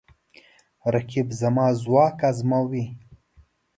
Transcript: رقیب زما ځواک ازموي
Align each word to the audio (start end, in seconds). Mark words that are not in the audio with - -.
رقیب 0.93 1.27
زما 1.41 1.67
ځواک 1.81 2.17
ازموي 2.29 2.85